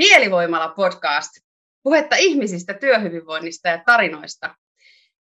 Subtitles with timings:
[0.00, 1.30] Mielivoimala podcast.
[1.82, 4.54] Puhetta ihmisistä, työhyvinvoinnista ja tarinoista.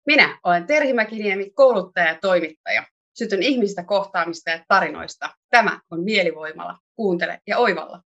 [0.05, 2.83] Minä olen Terhi Mäkiniemi, kouluttaja ja toimittaja.
[3.13, 5.29] Sytyn ihmisistä kohtaamista ja tarinoista.
[5.49, 6.77] Tämä on Mielivoimala.
[6.95, 8.01] Kuuntele ja oivalla.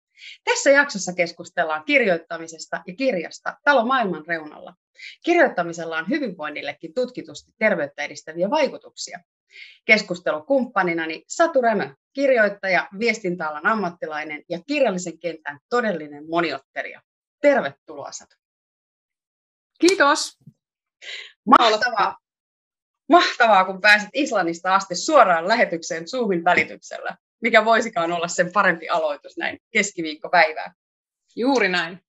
[0.45, 4.75] Tässä jaksossa keskustellaan kirjoittamisesta ja kirjasta Talo maailman reunalla.
[5.25, 9.21] Kirjoittamisella on hyvinvoinnillekin tutkitusti terveyttä edistäviä vaikutuksia.
[9.85, 17.03] Keskustelukumppaninani Satu Rämö, kirjoittaja, viestintäalan ammattilainen ja kirjallisen kentän todellinen moniottelija.
[17.41, 18.36] Tervetuloa Satu.
[19.81, 20.39] Kiitos.
[21.46, 22.19] Mahtavaa.
[23.08, 27.17] Mahtavaa, kun pääsit Islannista asti suoraan lähetykseen Zoomin välityksellä.
[27.43, 30.75] Mikä voisikaan olla sen parempi aloitus näin keskiviikkopäivää.
[31.36, 32.08] Juuri näin.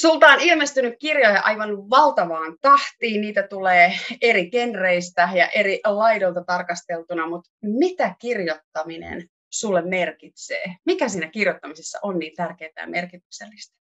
[0.00, 3.20] Sulta on ilmestynyt kirjoja aivan valtavaan tahtiin.
[3.20, 3.92] Niitä tulee
[4.22, 10.76] eri genreistä ja eri laidolta tarkasteltuna, mutta mitä kirjoittaminen sulle merkitsee?
[10.86, 13.76] Mikä siinä kirjoittamisessa on niin tärkeää ja merkityksellistä?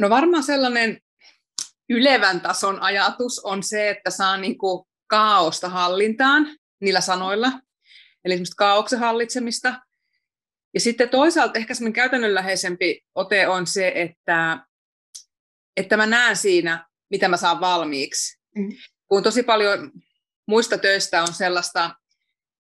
[0.00, 1.00] No varmaan sellainen
[1.90, 4.56] ylevän tason ajatus on se, että saa niin
[5.06, 7.52] kaaosta hallintaan niillä sanoilla,
[8.24, 9.74] eli semmoista kaauksen hallitsemista.
[10.74, 14.58] Ja sitten toisaalta ehkä semmoinen käytännönläheisempi ote on se, että,
[15.76, 18.38] että mä näen siinä, mitä mä saan valmiiksi.
[18.56, 18.68] Mm.
[19.08, 19.90] Kun tosi paljon
[20.46, 21.90] muista töistä on sellaista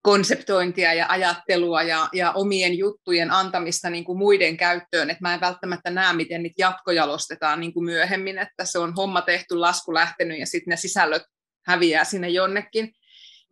[0.03, 5.41] konseptointia ja ajattelua ja, ja omien juttujen antamista niin kuin muiden käyttöön, että mä en
[5.41, 10.39] välttämättä näe, miten niitä jatkojalostetaan niin kuin myöhemmin, että se on homma tehty, lasku lähtenyt
[10.39, 11.23] ja sitten ne sisällöt
[11.67, 12.93] häviää sinne jonnekin.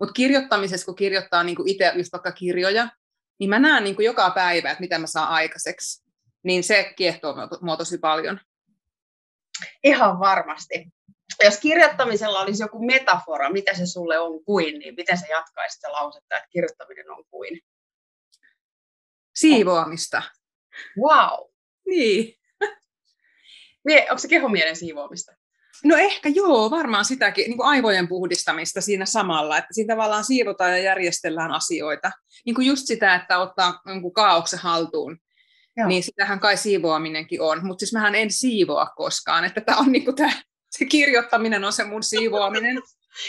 [0.00, 2.88] Mutta kirjoittamisessa, kun kirjoittaa niin kuin itse just vaikka kirjoja,
[3.38, 6.08] niin mä näen niin kuin joka päivä, että mitä mä saan aikaiseksi.
[6.42, 8.40] Niin se kiehtoo mua tosi paljon.
[9.84, 10.86] Ihan varmasti.
[11.44, 15.92] Jos kirjoittamisella olisi joku metafora, mitä se sulle on kuin, niin miten se jatkaisi sitä
[15.92, 17.60] lausetta, että kirjoittaminen on kuin?
[19.34, 20.22] Siivoamista.
[20.98, 21.50] Wow.
[21.86, 22.34] Niin.
[24.10, 25.32] Onko se kehomielen siivoamista?
[25.84, 30.70] No ehkä joo, varmaan sitäkin niin kuin aivojen puhdistamista siinä samalla, että siinä tavallaan siivotaan
[30.70, 32.10] ja järjestellään asioita.
[32.46, 35.18] Niin kuin just sitä, että ottaa niin kaauksen haltuun,
[35.76, 35.88] joo.
[35.88, 37.66] niin sitähän kai siivoaminenkin on.
[37.66, 40.32] Mutta siis mähän en siivoa koskaan, että tämä on niin kuin tämä,
[40.70, 42.82] se kirjoittaminen on se mun siivoaminen.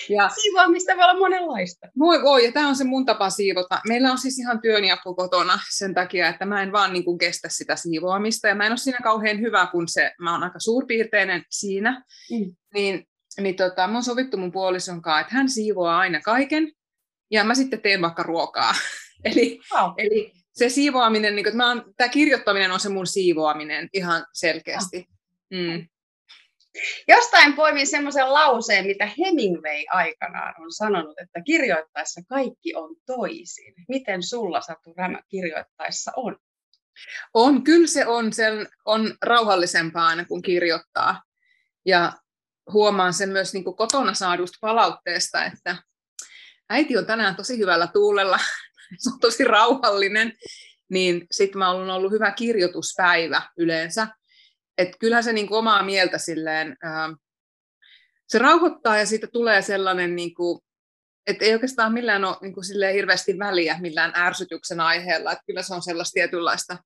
[0.09, 1.87] Ja Siivoamista voi olla monenlaista.
[1.99, 3.81] Voi, voi, ja tämä on se mun tapa siivota.
[3.87, 7.49] Meillä on siis ihan työnjaku kotona sen takia, että mä en vaan niin kuin kestä
[7.49, 11.43] sitä siivoamista, ja mä en ole siinä kauhean hyvä, kun se, mä oon aika suurpiirteinen
[11.49, 12.55] siinä, mm.
[12.73, 13.07] niin,
[13.39, 16.71] niin tota, mä oon sovittu mun puolison kanssa, että hän siivoaa aina kaiken,
[17.31, 18.73] ja mä sitten teen vaikka ruokaa.
[19.25, 19.91] eli, wow.
[19.97, 21.45] eli se siivoaminen, niin
[21.97, 25.05] tämä kirjoittaminen on se mun siivoaminen ihan selkeästi.
[25.49, 25.87] Mm.
[27.07, 33.73] Jostain poimin semmoisen lauseen, mitä Hemingway aikanaan on sanonut, että kirjoittaessa kaikki on toisin.
[33.87, 36.37] Miten sulla Satu Rämä kirjoittaessa on?
[37.33, 41.23] On, kyllä se on, sen, on rauhallisempaa aina kuin kirjoittaa.
[41.85, 42.13] Ja
[42.73, 45.77] huomaan sen myös niin kuin kotona saadusta palautteesta, että
[46.69, 48.39] äiti on tänään tosi hyvällä tuulella,
[48.97, 50.33] se on tosi rauhallinen,
[50.89, 54.07] niin sitten mä olen ollut hyvä kirjoituspäivä yleensä
[54.79, 57.09] että kyllähän se niin kuin omaa mieltä silleen, ää,
[58.27, 60.59] se rauhoittaa ja siitä tulee sellainen, niin kuin,
[61.27, 65.61] että ei oikeastaan millään ole niin kuin silleen hirveästi väliä millään ärsytyksen aiheella, että kyllä
[65.61, 66.77] se on sellaista tietynlaista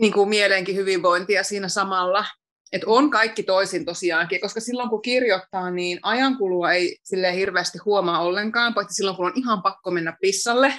[0.00, 2.24] niin kuin mielenkin hyvinvointia siinä samalla.
[2.72, 8.22] Että on kaikki toisin tosiaankin, koska silloin kun kirjoittaa, niin ajankulua ei sille hirveästi huomaa
[8.22, 10.74] ollenkaan, paitsi silloin kun on ihan pakko mennä pissalle,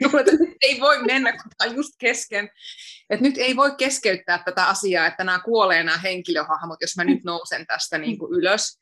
[0.62, 2.50] ei voi mennä, kun tämä on just kesken.
[3.10, 7.24] Että nyt ei voi keskeyttää tätä asiaa, että nämä kuolee nämä henkilöhahmot, jos mä nyt
[7.24, 8.78] nousen tästä niin kuin ylös.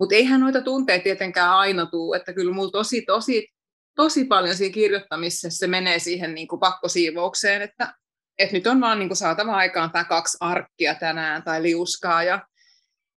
[0.00, 3.48] Mutta eihän noita tunteita tietenkään aina tule, että kyllä mulla tosi, tosi,
[3.96, 7.94] tosi paljon siinä kirjoittamisessa se menee siihen niin kuin pakkosiivoukseen, että,
[8.38, 12.46] että nyt on vaan niin kuin saatava aikaan tämä kaksi arkkia tänään tai liuskaa ja,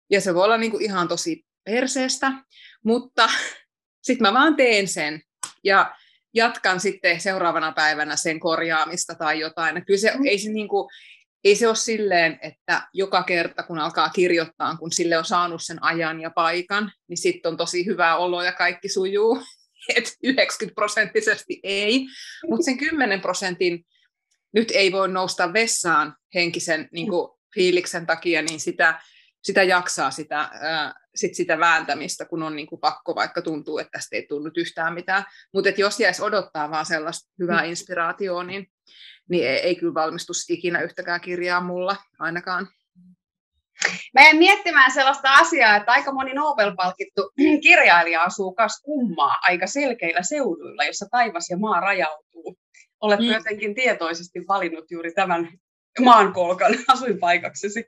[0.09, 2.31] ja se voi olla niin kuin ihan tosi perseestä,
[2.85, 3.29] mutta
[4.05, 5.21] sitten mä vaan teen sen.
[5.63, 5.95] Ja
[6.33, 9.85] jatkan sitten seuraavana päivänä sen korjaamista tai jotain.
[9.85, 10.25] Kyllä se, mm.
[10.25, 10.89] ei, se niin kuin,
[11.43, 15.83] ei se ole silleen, että joka kerta kun alkaa kirjoittaa, kun sille on saanut sen
[15.83, 19.43] ajan ja paikan, niin sitten on tosi hyvä olo ja kaikki sujuu.
[19.95, 22.05] Et 90 prosenttisesti ei,
[22.49, 23.85] mutta sen 10 prosentin
[24.53, 29.01] nyt ei voi nousta vessaan henkisen niin kuin, fiiliksen takia, niin sitä,
[29.43, 33.91] sitä jaksaa sitä, ää, sit sitä vääntämistä, kun on niin kuin pakko, vaikka tuntuu, että
[33.91, 35.23] tästä ei tullut yhtään mitään.
[35.53, 37.69] Mutta jos jäisi odottaa vaan sellaista hyvää mm.
[37.69, 38.67] inspiraatioa, niin,
[39.29, 42.67] niin ei, ei kyllä valmistu ikinä yhtäkään kirjaa mulla ainakaan.
[44.13, 47.31] Mä jäin miettimään sellaista asiaa, että aika moni Nobel-palkittu
[47.63, 52.57] kirjailija asuu kas kummaa aika selkeillä seuduilla, jossa taivas ja maa rajautuu.
[53.01, 53.31] Oletko mm.
[53.31, 55.49] jotenkin tietoisesti valinnut juuri tämän
[55.99, 57.85] maankolkan asuinpaikaksesi?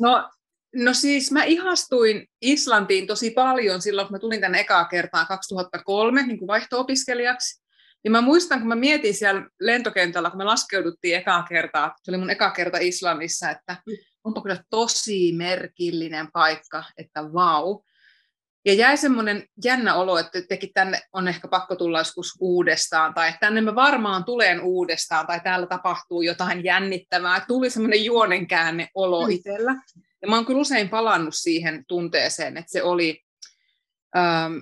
[0.00, 0.30] No,
[0.74, 6.26] no siis mä ihastuin Islantiin tosi paljon silloin, kun mä tulin tänne ekaa kertaa 2003
[6.26, 7.60] niin kuin vaihto-opiskelijaksi.
[8.04, 12.18] Ja mä muistan, kun mä mietin siellä lentokentällä, kun me laskeuduttiin ekaa kertaa, se oli
[12.18, 13.76] mun eka kerta Islannissa, että
[14.24, 17.82] onpa kyllä tosi merkillinen paikka, että vau.
[18.64, 23.32] Ja jäi semmoinen jännä olo, että tekin tänne on ehkä pakko tulla joskus uudestaan, tai
[23.40, 27.44] tänne mä varmaan tulen uudestaan, tai täällä tapahtuu jotain jännittävää.
[27.48, 29.32] Tuli semmoinen juonenkäänne olo mm.
[30.22, 33.22] Ja mä oon kyllä usein palannut siihen tunteeseen, että se oli,
[34.16, 34.58] ähm,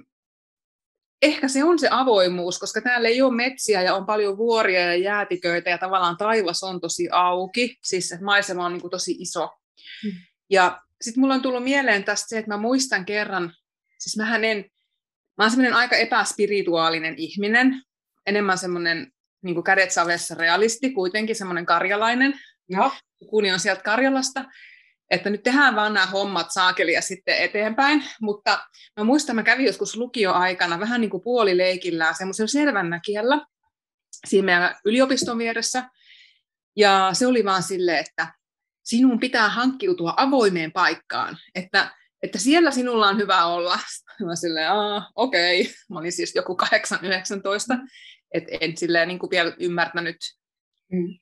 [1.23, 4.97] ehkä se on se avoimuus, koska täällä ei ole metsiä ja on paljon vuoria ja
[4.97, 9.51] jäätiköitä ja tavallaan taivas on tosi auki, siis että maisema on niin kuin tosi iso.
[10.05, 10.11] Mm.
[10.51, 13.53] Ja sitten mulla on tullut mieleen tästä se, että mä muistan kerran,
[13.99, 14.65] siis mähän en,
[15.39, 17.83] mä oon semmoinen aika epäspirituaalinen ihminen,
[18.27, 19.13] enemmän semmoinen
[19.43, 22.41] niin kuin kädet savessa realisti, kuitenkin semmoinen karjalainen.
[22.69, 22.93] Joo.
[23.31, 24.45] Kuni on sieltä Karjalasta
[25.11, 28.59] että nyt tehdään vaan nämä hommat saakelia sitten eteenpäin, mutta
[28.97, 33.47] mä muistan, mä kävin joskus lukioaikana vähän niin kuin puolileikillään semmoisella selvännäkijällä
[34.27, 35.91] siinä meidän yliopiston vieressä,
[36.77, 38.33] ja se oli vaan sille, että
[38.85, 43.79] sinun pitää hankkiutua avoimeen paikkaan, että, että siellä sinulla on hyvä olla.
[44.27, 44.71] Mä silleen,
[45.15, 45.73] okei, okay.
[45.91, 46.67] mä olin siis joku 8-19,
[48.35, 50.17] että en silleen niin kuin vielä ymmärtänyt
[50.93, 51.19] mm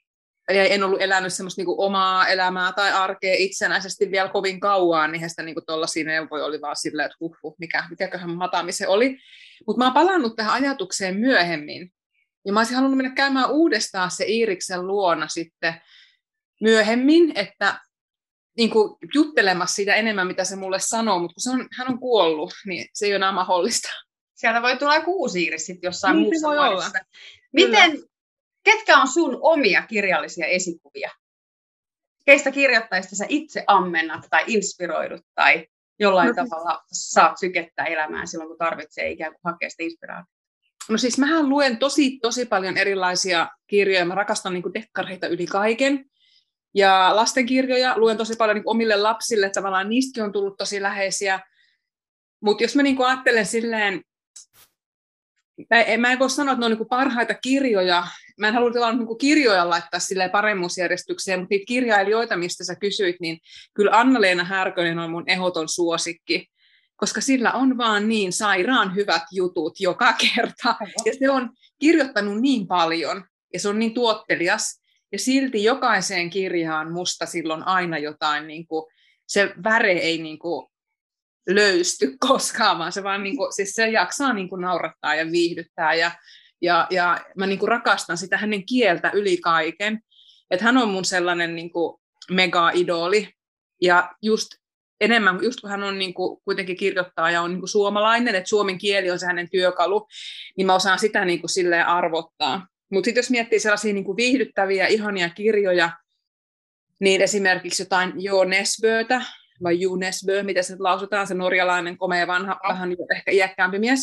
[0.54, 5.30] ja en ollut elänyt semmoista niin omaa elämää tai arkea itsenäisesti vielä kovin kauan, niin
[5.30, 9.18] sitä niin tuollaisia neuvoja oli vaan silleen, että huh, huh mikä, mikäköhän matami se oli.
[9.66, 11.92] Mutta mä oon palannut tähän ajatukseen myöhemmin.
[12.44, 15.74] Ja mä olisin halunnut mennä käymään uudestaan se Iiriksen luona sitten
[16.60, 17.80] myöhemmin, että
[18.56, 21.98] niin kuin juttelemassa siitä enemmän, mitä se mulle sanoo, mutta kun se on, hän on
[21.98, 23.88] kuollut, niin se ei ole enää mahdollista.
[24.34, 26.84] Sieltä voi tulla joku uusi Iiris sitten jossain niin, muussa voi olla.
[27.52, 28.06] Miten, Kyllä
[28.66, 31.10] Ketkä on sun omia kirjallisia esikuvia?
[32.24, 35.66] Keistä kirjoittajista sä itse ammennat tai inspiroidut tai
[35.98, 40.36] jollain no, siis- tavalla saat sykettä elämään silloin, kun tarvitsee ikään kuin hakea sitä inspiraatiota?
[40.88, 44.04] No siis mähän luen tosi, tosi paljon erilaisia kirjoja.
[44.04, 46.04] Mä rakastan niin dekkareita yli kaiken.
[46.74, 49.50] Ja lastenkirjoja luen tosi paljon niin omille lapsille.
[49.50, 51.40] Tavallaan niistäkin on tullut tosi läheisiä.
[52.40, 54.02] Mutta jos mä niin ajattelen silleen,
[55.98, 58.06] mä en voi sanoa, että ne on niin parhaita kirjoja,
[58.38, 63.16] mä en halua tavallaan niin kirjoja laittaa sille paremmuusjärjestykseen, mutta niitä kirjailijoita, mistä sä kysyit,
[63.20, 63.38] niin
[63.74, 66.46] kyllä Anna-Leena Härkönen on mun ehoton suosikki,
[66.96, 70.76] koska sillä on vaan niin sairaan hyvät jutut joka kerta.
[71.04, 74.82] Ja se on kirjoittanut niin paljon, ja se on niin tuottelias,
[75.12, 78.84] ja silti jokaiseen kirjaan musta silloin aina jotain, niin kuin,
[79.26, 80.66] se väre ei niin kuin,
[81.48, 85.94] löysty koskaan, vaan se vaan niin kuin, siis se jaksaa niin kuin, naurattaa ja viihdyttää,
[85.94, 86.10] ja
[86.62, 90.00] ja, ja mä niin kuin rakastan sitä hänen kieltä yli kaiken.
[90.50, 92.00] Että hän on mun sellainen niin kuin
[92.30, 93.28] mega-idoli.
[93.82, 94.48] Ja just
[95.00, 98.48] enemmän, just kun hän on niin kuin, kuitenkin kirjoittaa ja on niin kuin suomalainen, että
[98.48, 100.08] suomen kieli on se hänen työkalu,
[100.56, 102.66] niin mä osaan sitä niin kuin silleen arvottaa.
[102.92, 105.90] Mutta sitten jos miettii sellaisia niin kuin viihdyttäviä, ihania kirjoja,
[107.00, 109.22] niin esimerkiksi jotain Jo Nesbötä,
[109.62, 114.00] vai Ju Nesbö, mitä se lausutaan, se norjalainen, komea, vanha, vähän ehkä iäkkäämpi mies,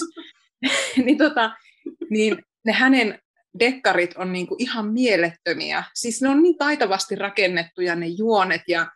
[1.06, 1.52] niin tota,
[2.10, 3.20] niin ne hänen
[3.60, 5.84] dekkarit on niin kuin ihan mielettömiä.
[5.94, 8.88] Siis ne on niin taitavasti rakennettuja ne juonet ja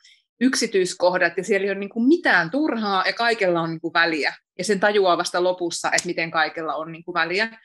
[0.41, 4.35] yksityiskohdat, ja siellä ei ole niin kuin mitään turhaa, ja kaikella on niin kuin väliä.
[4.57, 7.59] Ja sen tajuaa vasta lopussa, että miten kaikella on niin kuin väliä.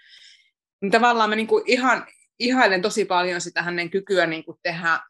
[0.82, 2.06] Niin tavallaan mä niin kuin ihan
[2.38, 5.00] ihailen tosi paljon sitä hänen kykyä niin kuin tehdä,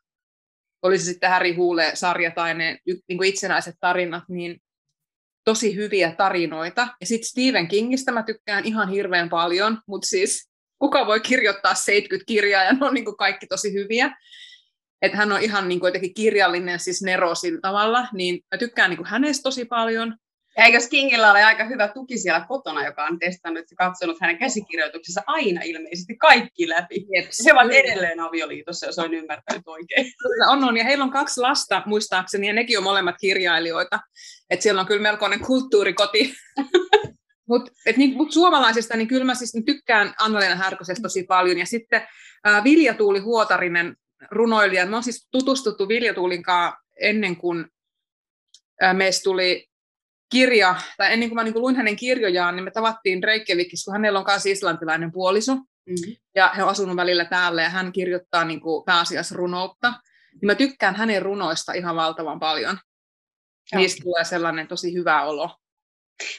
[0.83, 4.61] olisi sitten Harry Hule-sarja tai ne niin kuin itsenäiset tarinat, niin
[5.45, 6.89] tosi hyviä tarinoita.
[7.01, 12.27] Ja sitten Stephen Kingistä mä tykkään ihan hirveän paljon, mutta siis kuka voi kirjoittaa 70
[12.27, 14.17] kirjaa ja ne on niin kuin kaikki tosi hyviä.
[15.03, 18.91] Että hän on ihan niin kuin jotenkin kirjallinen, siis Nero sillä tavalla, niin mä tykkään
[18.91, 20.17] niin kuin hänestä tosi paljon.
[20.57, 24.39] Ja eikö Kingillä ole aika hyvä tuki siellä kotona, joka on testannut ja katsonut hänen
[24.39, 27.07] käsikirjoituksensa aina ilmeisesti kaikki läpi.
[27.17, 27.39] Jeps.
[27.47, 30.13] He ovat edelleen avioliitossa, jos olen ymmärtänyt oikein.
[30.23, 30.77] Kyllä on, on.
[30.77, 34.01] Ja heillä on kaksi lasta, muistaakseni, ja nekin on molemmat kirjailijoita.
[34.51, 36.35] Että siellä on kyllä melkoinen kulttuurikoti.
[37.49, 41.59] Mutta niin, mut suomalaisista, niin kyllä mä siis tykkään Anna-Leena Härkösestä tosi paljon.
[41.59, 42.03] Ja sitten
[42.47, 43.97] äh, Vilja Tuuli Huotarinen,
[44.31, 44.87] runoilija.
[44.87, 47.67] Mä oon siis tutustuttu Vilja Tuulinkaan ennen kuin
[48.93, 49.72] meistä tuli
[50.33, 53.93] kirja, tai ennen kuin mä niin kuin luin hänen kirjojaan, niin me tavattiin Reykjavikissa, kun
[53.93, 56.17] hänellä on myös islantilainen puoliso, mm-hmm.
[56.35, 59.93] ja he on asunut välillä täällä, ja hän kirjoittaa niin kuin pääasiassa runoutta.
[60.33, 62.79] Niin mä tykkään hänen runoista ihan valtavan paljon.
[63.75, 65.57] Niistä tulee sellainen tosi hyvä olo.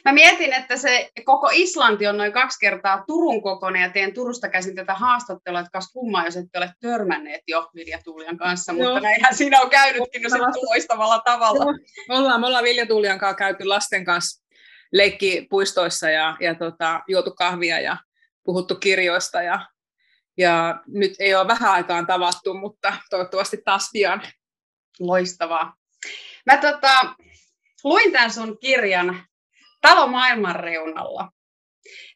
[0.06, 4.50] Mä mietin, että se koko Islanti on noin kaksi kertaa Turun kokoinen ja teen Turusta
[4.50, 9.00] käsin tätä haastattelua, että kas kummaa, jos ette ole törmänneet jo Vilja Tuulian kanssa, mutta
[9.00, 11.66] näinhän siinä on käynytkin no, loistavalla tavalla.
[12.10, 14.44] Me ollaan, me ollaan Vilja Tuulian kanssa käyty lasten kanssa
[14.92, 17.98] leikkipuistoissa ja, ja tota, juotu kahvia ja
[18.44, 19.60] puhuttu kirjoista ja,
[20.38, 24.22] ja nyt ei ole vähän aikaan tavattu, mutta toivottavasti taas pian.
[25.00, 25.76] Loistavaa.
[26.46, 27.16] Mä tota,
[27.84, 29.26] luin tämän sun kirjan
[29.88, 31.30] Talo maailman reunalla.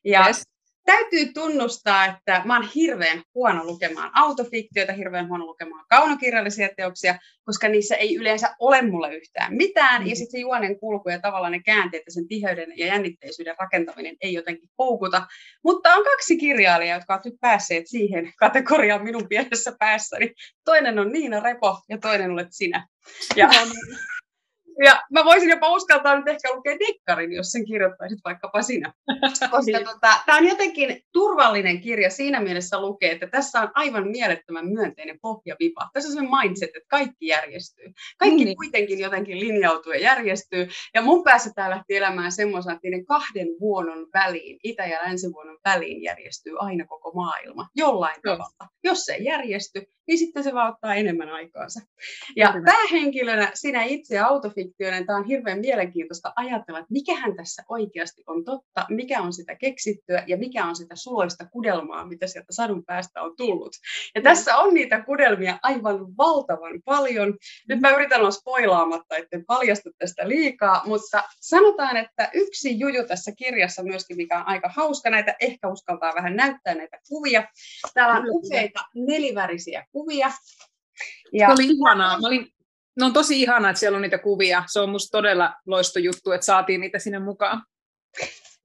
[0.06, 0.44] Ja yes.
[0.86, 7.68] täytyy tunnustaa, että mä oon hirveän huono lukemaan autofiktioita, hirveän huono lukemaan kaunokirjallisia teoksia, koska
[7.68, 10.02] niissä ei yleensä ole mulle yhtään mitään.
[10.02, 10.08] Mm.
[10.08, 14.16] Ja sitten se juonen kulku ja tavallaan ne käänteet ja sen tiheyden ja jännitteisyyden rakentaminen
[14.22, 15.28] ei jotenkin houkuta.
[15.64, 20.34] Mutta on kaksi kirjailijaa, jotka ovat nyt päässeet siihen kategoriaan minun pienessä päässäni.
[20.66, 22.88] Toinen on Niina Repo ja toinen olet sinä.
[23.36, 23.50] Ja,
[24.86, 28.94] ja mä voisin jopa uskaltaa nyt ehkä lukea dekkarin, jos sen kirjoittaisit vaikkapa sinä.
[29.52, 34.68] Koska tota, tämä on jotenkin turvallinen kirja siinä mielessä lukee, että tässä on aivan mielettömän
[34.68, 35.90] myönteinen pohjavipa.
[35.94, 37.86] Tässä on se mindset, että kaikki järjestyy.
[38.18, 38.56] Kaikki mm.
[38.56, 40.68] kuitenkin jotenkin linjautuu ja järjestyy.
[40.94, 45.58] Ja mun päässä tämä lähti elämään semmoisena, että niiden kahden vuonon väliin, itä- ja länsivuonon
[45.66, 48.70] väliin järjestyy aina koko maailma jollain tavalla.
[48.84, 51.80] Jos se ei järjesty, niin sitten se vaan ottaa enemmän aikaansa.
[52.36, 54.20] Ja päähenkilönä sinä itse
[54.68, 59.56] autofiktioinen, tämä on hirveän mielenkiintoista ajatella, että mikähän tässä oikeasti on totta, mikä on sitä
[59.56, 63.76] keksittyä ja mikä on sitä suloista kudelmaa, mitä sieltä sadun päästä on tullut.
[64.16, 67.38] Ja tässä on niitä kudelmia aivan valtavan paljon.
[67.70, 73.32] Nyt mä yritän olla spoilaamatta, etten paljasta tästä liikaa, mutta sanotaan, että yksi juju tässä
[73.38, 77.44] kirjassa myöskin, mikä on aika hauska, näitä ehkä uskaltaa vähän näyttää näitä kuvia.
[77.94, 80.32] Täällä on useita nelivärisiä kuvia.
[81.34, 81.48] Ja...
[81.48, 82.20] Se oli ihanaa.
[82.20, 82.48] Mä olin,
[82.98, 84.64] no on tosi ihanaa, että siellä on niitä kuvia.
[84.68, 87.64] Se on musta todella loistojuttu, että saatiin niitä sinne mukaan.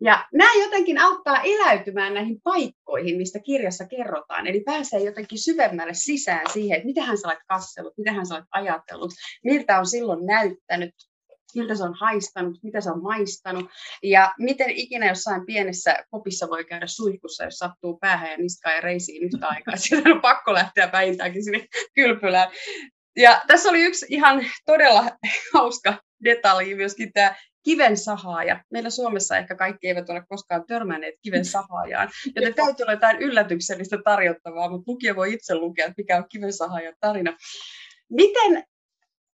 [0.01, 4.47] Ja nämä jotenkin auttaa eläytymään näihin paikkoihin, mistä kirjassa kerrotaan.
[4.47, 8.45] Eli pääsee jotenkin syvemmälle sisään siihen, että mitä hän sä olet mitä hän sä olet
[8.51, 9.11] ajatellut,
[9.45, 10.95] miltä on silloin näyttänyt,
[11.55, 13.71] miltä se on haistanut, mitä se on maistanut
[14.03, 18.81] ja miten ikinä jossain pienessä kopissa voi käydä suihkussa, jos sattuu päähän ja niskaan ja
[18.81, 19.77] reisiin yhtä aikaa.
[19.89, 22.51] Siellä on pakko lähteä vähintäänkin sinne kylpylään.
[23.17, 25.05] Ja tässä oli yksi ihan todella
[25.55, 28.65] hauska detalji myöskin tämä kiven sahaaja.
[28.71, 33.99] Meillä Suomessa ehkä kaikki eivät ole koskaan törmänneet kiven sahaajaan, joten täytyy olla jotain yllätyksellistä
[34.05, 37.37] tarjottavaa, mutta lukija voi itse lukea, mikä on kiven sahaajan tarina.
[38.11, 38.65] Miten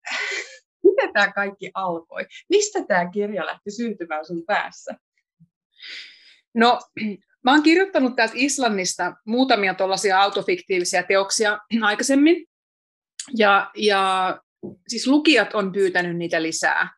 [0.84, 2.26] Miten tämä kaikki alkoi?
[2.48, 4.94] Mistä tämä kirja lähti syntymään sun päässä?
[6.54, 6.80] No,
[7.44, 12.46] mä oon kirjoittanut täältä Islannista muutamia tuollaisia autofiktiivisia teoksia aikaisemmin.
[13.36, 14.36] Ja, ja
[14.88, 16.90] siis lukijat on pyytänyt niitä lisää.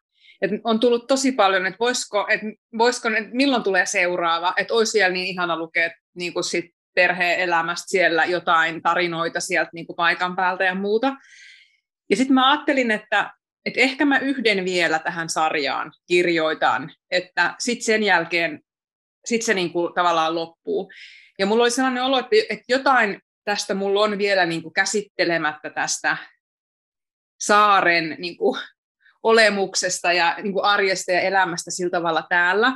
[0.42, 2.40] Et on tullut tosi paljon, että voisiko, et
[2.78, 6.64] voisiko, et milloin tulee seuraava, että olisi siellä niin ihana lukea niin kuin sit
[6.95, 11.16] perheen elämästä siellä jotain tarinoita sieltä niin kuin paikan päältä ja muuta.
[12.11, 13.30] Ja sitten mä ajattelin, että
[13.66, 18.61] että ehkä mä yhden vielä tähän sarjaan kirjoitan, että sitten sen jälkeen
[19.25, 20.90] sit se niinku tavallaan loppuu.
[21.38, 26.17] Ja mulla oli sellainen olo, että jotain tästä mulla on vielä niinku käsittelemättä tästä
[27.41, 28.59] saaren niinku
[29.23, 32.73] olemuksesta ja niinku arjesta ja elämästä sillä tavalla täällä.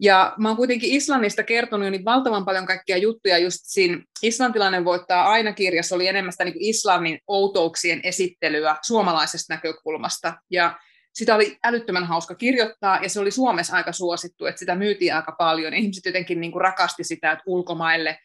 [0.00, 4.84] Ja mä oon kuitenkin Islannista kertonut jo niin valtavan paljon kaikkia juttuja, just siinä Islantilainen
[4.84, 10.34] voittaa aina kirjassa oli enemmän sitä niin kuin Islannin outouksien esittelyä suomalaisesta näkökulmasta.
[10.50, 10.78] Ja
[11.14, 15.32] sitä oli älyttömän hauska kirjoittaa, ja se oli Suomessa aika suosittu, että sitä myytiin aika
[15.38, 15.74] paljon.
[15.74, 18.18] Ihmiset jotenkin niin kuin rakasti sitä, että ulkomaille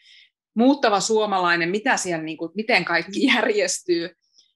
[0.55, 4.01] muuttava suomalainen, mitä siellä, niin kuin, miten kaikki järjestyy.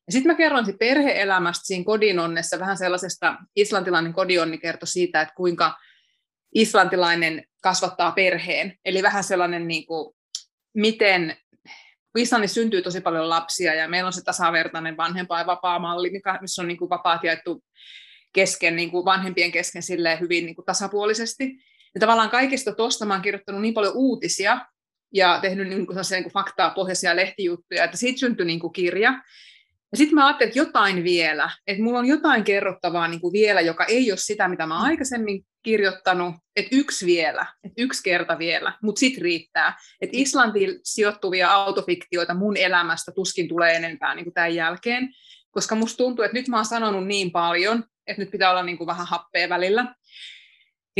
[0.07, 5.33] Ja sitten mä kerroin siitä perhe-elämästä siinä kodinonnessa, vähän sellaisesta islantilainen kodionni kertoi siitä, että
[5.35, 5.77] kuinka
[6.55, 8.77] islantilainen kasvattaa perheen.
[8.85, 10.15] Eli vähän sellainen, niin kuin,
[10.73, 11.37] miten
[12.17, 16.67] Islannissa syntyy tosi paljon lapsia ja meillä on se tasavertainen vanhempaa ja vapaa-malli, missä on
[16.67, 17.63] niin kuin vapaat jaettu
[18.33, 21.43] kesken, niin kuin vanhempien kesken silleen hyvin niin kuin tasapuolisesti.
[21.93, 24.65] Ja tavallaan kaikista tuosta mä oon kirjoittanut niin paljon uutisia
[25.13, 29.21] ja tehnyt niin kuin niin kuin faktaa pohjaisia lehtijuttuja, että siitä syntyi niin kuin kirja.
[29.91, 33.61] Ja sitten mä ajattelin, että jotain vielä, että mulla on jotain kerrottavaa niin kuin vielä,
[33.61, 38.73] joka ei ole sitä, mitä mä aikaisemmin kirjoittanut, että yksi vielä, että yksi kerta vielä,
[38.83, 39.77] mutta sitten riittää.
[40.01, 45.09] Että Islantiin sijoittuvia autofiktioita mun elämästä tuskin tulee enempää niin kuin tämän jälkeen,
[45.51, 48.77] koska musta tuntuu, että nyt mä oon sanonut niin paljon, että nyt pitää olla niin
[48.77, 49.95] kuin vähän happea välillä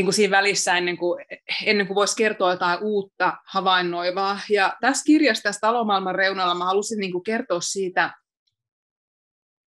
[0.00, 1.24] niin kuin siinä välissä ennen kuin,
[1.64, 4.40] ennen kuin voisi kertoa jotain uutta havainnoivaa.
[4.50, 8.12] Ja tässä kirjassa, tässä talomaailman reunalla, mä halusin niin kuin kertoa siitä,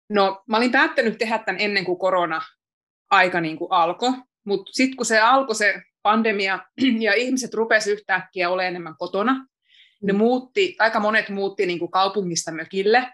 [0.08, 4.12] no mä olin päättänyt tehdä tämän ennen kuin korona-aika niin kuin alkoi,
[4.46, 6.58] mutta sitten kun se alkoi se pandemia
[7.06, 9.46] ja ihmiset rupesivat yhtäkkiä olemaan enemmän kotona,
[10.02, 10.18] ne mm.
[10.18, 13.12] muutti, aika monet muutti niin kuin kaupungista mökille,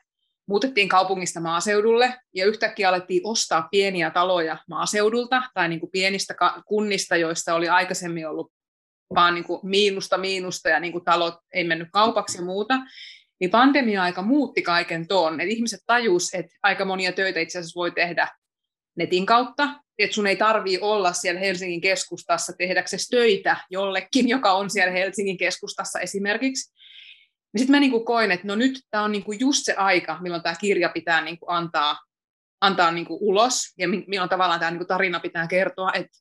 [0.48, 6.34] muutettiin kaupungista maaseudulle ja yhtäkkiä alettiin ostaa pieniä taloja maaseudulta tai niin kuin pienistä
[6.66, 8.52] kunnista, joista oli aikaisemmin ollut
[9.14, 12.78] vaan niin kuin miinusta miinusta ja niin kuin talot ei mennyt kaupaksi ja muuta,
[13.40, 15.40] niin pandemia-aika muutti kaiken tuon.
[15.40, 18.28] Et ihmiset tajus, että aika monia töitä itse asiassa voi tehdä
[18.96, 24.70] netin kautta, että sun ei tarvii olla siellä Helsingin keskustassa tehdäksesi töitä jollekin, joka on
[24.70, 26.74] siellä Helsingin keskustassa esimerkiksi.
[27.52, 30.42] Niin sitten mä niinku koin, että no nyt tämä on niinku just se aika, milloin
[30.42, 31.98] tämä kirja pitää niinku antaa,
[32.60, 36.18] antaa niinku ulos ja milloin tavallaan tämä niinku tarina pitää kertoa, että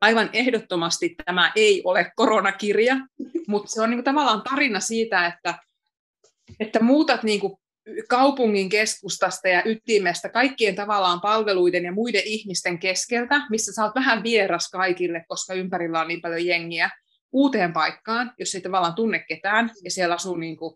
[0.00, 2.96] aivan ehdottomasti tämä ei ole koronakirja,
[3.48, 5.54] mutta se on niinku tavallaan tarina siitä, että,
[6.60, 7.60] että muutat niinku
[8.08, 14.22] kaupungin keskustasta ja ytimestä kaikkien tavallaan palveluiden ja muiden ihmisten keskeltä, missä sä oot vähän
[14.22, 16.90] vieras kaikille, koska ympärillä on niin paljon jengiä,
[17.34, 20.74] uuteen paikkaan, jos ei tavallaan tunne ketään, ja siellä asuu niin kuin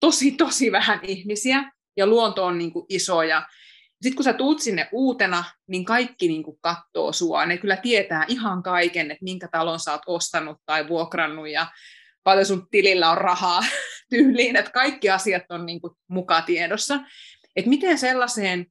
[0.00, 3.46] tosi, tosi vähän ihmisiä, ja luonto on niin kuin iso, ja
[4.02, 7.46] sitten kun sä tuut sinne uutena, niin kaikki niin kuin kattoo sua.
[7.46, 11.66] Ne kyllä tietää ihan kaiken, että minkä talon sä oot ostanut tai vuokrannut, ja
[12.22, 13.60] paljon sun tilillä on rahaa
[14.10, 17.00] tyyliin, että kaikki asiat on niin kuin mukaan tiedossa.
[17.56, 18.66] Että miten sellaiseen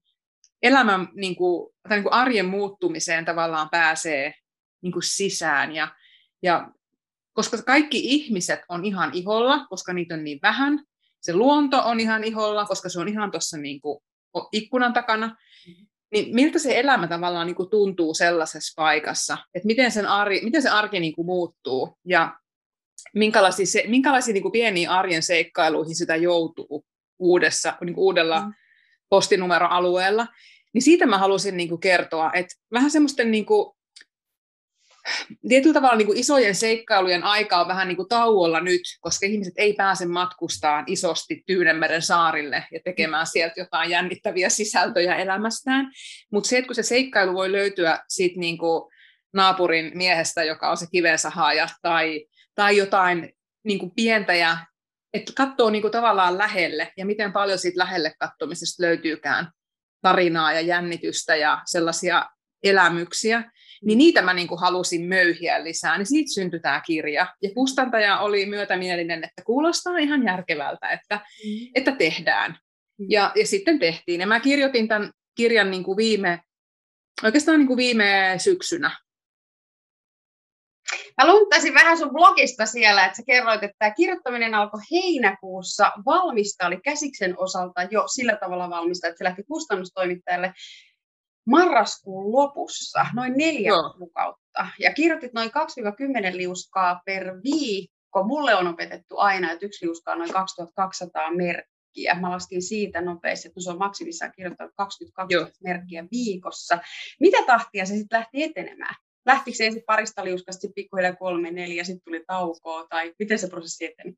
[0.63, 4.33] elämän niin kuin, tai niin kuin arjen muuttumiseen tavallaan pääsee
[4.81, 5.75] niin kuin sisään.
[5.75, 5.95] Ja,
[6.43, 6.69] ja
[7.35, 10.79] koska kaikki ihmiset on ihan iholla, koska niitä on niin vähän,
[11.21, 13.99] se luonto on ihan iholla, koska se on ihan tuossa niin kuin
[14.51, 15.35] ikkunan takana,
[16.11, 20.61] niin miltä se elämä tavallaan niin kuin tuntuu sellaisessa paikassa, että miten, sen arki, miten
[20.61, 21.97] se arki niin kuin muuttuu?
[22.05, 22.39] Ja
[23.13, 26.85] minkälaisia, se, minkälaisia niin kuin pieniä arjen seikkailuihin sitä joutuu
[27.19, 28.53] uudessa, niin kuin uudella mm.
[29.09, 30.27] postinumeroalueella,
[30.73, 33.74] niin siitä mä halusin niin kuin kertoa, että vähän semmoisten niin kuin,
[35.47, 39.53] tietyllä tavalla niin kuin isojen seikkailujen aika on vähän niin kuin tauolla nyt, koska ihmiset
[39.57, 45.91] ei pääse matkustaan isosti Tyynemeren saarille ja tekemään sieltä jotain jännittäviä sisältöjä elämästään.
[46.31, 48.91] Mutta se, että kun se seikkailu voi löytyä siitä niin kuin
[49.33, 54.57] naapurin miehestä, joka on se kivensahaaja, tai, tai jotain niin kuin pientä ja
[55.13, 59.51] että katsoo niin kuin tavallaan lähelle ja miten paljon siitä lähelle katsomisesta löytyykään
[60.01, 62.25] tarinaa ja jännitystä ja sellaisia
[62.63, 63.51] elämyksiä,
[63.85, 67.27] niin niitä mä niin kuin halusin möyhiä lisää, niin siitä syntyi tämä kirja.
[67.41, 71.71] Ja kustantaja oli myötämielinen, että kuulostaa ihan järkevältä, että, mm.
[71.75, 72.51] että tehdään.
[72.99, 73.05] Mm.
[73.09, 74.21] Ja, ja sitten tehtiin.
[74.21, 76.39] Ja mä kirjoitin tämän kirjan niin kuin viime,
[77.23, 78.91] oikeastaan niin kuin viime syksynä.
[81.17, 85.91] Mä lunttasin vähän sun blogista siellä, että sä kerroit, että tämä kirjoittaminen alkoi heinäkuussa.
[86.05, 90.53] Valmista oli käsiksen osalta jo sillä tavalla valmista, että se lähti kustannustoimittajalle
[91.45, 93.93] marraskuun lopussa, noin neljä Joo.
[93.97, 94.67] kuukautta.
[94.79, 95.49] Ja kirjoitit noin
[96.33, 98.23] 2-10 liuskaa per viikko.
[98.23, 102.17] Mulle on opetettu aina, että yksi liuska on noin 2200 merkkiä.
[102.21, 105.47] Mä laskin siitä nopeasti, että se on maksimissaan kirjoittanut 22 Joo.
[105.63, 106.79] merkkiä viikossa.
[107.19, 108.95] Mitä tahtia se sitten lähti etenemään?
[109.25, 113.47] Lähtikö se ensin parista liuskasta, sitten pikkuhiljaa kolme, neljä, sitten tuli taukoa, tai miten se
[113.47, 114.13] prosessi eteni?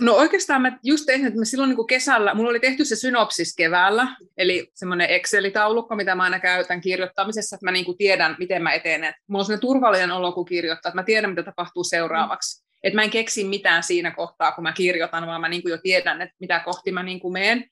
[0.00, 3.56] No oikeastaan mä just tein, että mä silloin niin kesällä, mulla oli tehty se synopsis
[3.56, 8.72] keväällä, eli semmoinen Excel-taulukko, mitä mä aina käytän kirjoittamisessa, että mä niin tiedän, miten mä
[8.72, 9.14] etenen.
[9.26, 12.62] Mulla on semmoinen turvallinen olo, kun kirjoittaa, että mä tiedän, mitä tapahtuu seuraavaksi.
[12.62, 12.68] Mm.
[12.82, 16.22] Että mä en keksi mitään siinä kohtaa, kun mä kirjoitan, vaan mä niin jo tiedän,
[16.22, 17.64] että mitä kohti mä niin menen.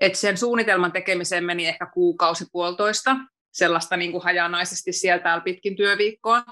[0.00, 3.16] että sen suunnitelman tekemiseen meni ehkä kuukausi puolitoista,
[3.52, 6.42] sellaista niin kuin hajanaisesti sieltä pitkin työviikkoa.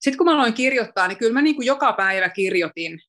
[0.00, 3.00] Sitten kun mä aloin kirjoittaa, niin kyllä mä niin kuin joka päivä kirjoitin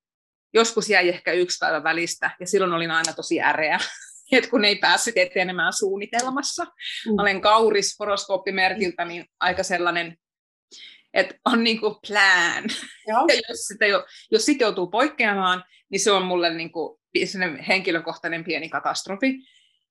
[0.53, 3.79] joskus jäi ehkä yksi päivä välistä, ja silloin olin aina tosi äreä,
[4.31, 6.63] että kun ei päässyt etenemään suunnitelmassa.
[6.63, 7.19] Mm.
[7.19, 10.17] Olen kauris horoskooppimerkiltä, niin aika sellainen,
[11.13, 12.63] että on niin kuin plan.
[13.07, 13.25] Joo.
[13.27, 13.89] Ja jos sitten,
[14.31, 16.99] jos sitten joutuu poikkeamaan, niin se on mulle niin kuin
[17.67, 19.35] henkilökohtainen pieni katastrofi.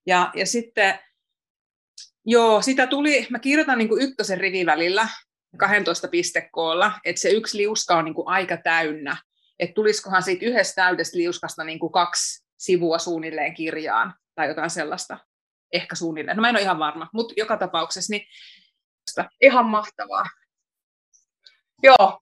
[0.06, 0.98] Ja, ja sitten,
[2.26, 5.08] joo, sitä tuli, mä kirjoitan niin kuin ykkösen rivin välillä,
[5.56, 9.16] 12 pistekoolla, että se yksi liuska on niin kuin aika täynnä
[9.60, 15.18] että tulisikohan siitä yhdestä täydestä liuskasta niin kuin kaksi sivua suunnilleen kirjaan tai jotain sellaista.
[15.72, 16.36] Ehkä suunnilleen.
[16.36, 18.26] No mä en ole ihan varma, mutta joka tapauksessa niin...
[19.40, 20.24] Ihan mahtavaa.
[21.82, 22.20] Joo.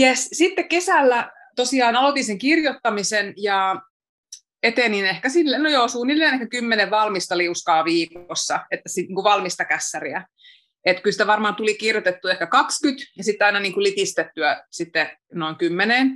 [0.00, 0.28] Yes.
[0.32, 3.82] Sitten kesällä tosiaan aloitin sen kirjoittamisen ja
[4.62, 9.24] etenin ehkä sille, no joo, suunnilleen ehkä kymmenen valmista liuskaa viikossa, että sit, niin kuin
[9.24, 10.26] valmista kässäriä.
[10.84, 15.10] Että kyllä sitä varmaan tuli kirjoitettu ehkä 20 ja sitten aina niin kuin litistettyä sitten
[15.34, 16.10] noin 10.